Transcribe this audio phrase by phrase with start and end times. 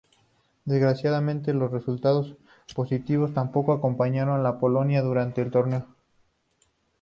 [0.65, 2.35] Desgraciadamente los resultados
[2.73, 5.85] positivos tampoco acompañaron a Polonia durante el torneo.